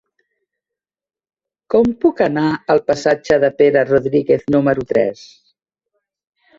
[1.75, 5.27] Com puc anar al passatge de Pere Rodríguez número tres?